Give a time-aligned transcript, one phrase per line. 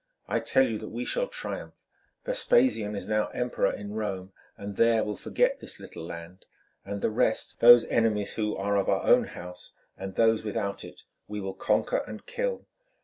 [0.27, 1.75] I tell you that we shall triumph.
[2.25, 6.47] Vespasian is now Emperor in Rome, and there will forget this little land;
[6.83, 11.03] and the rest, those enemies who are of our own house and those without it,
[11.27, 12.65] we will conquer and kill.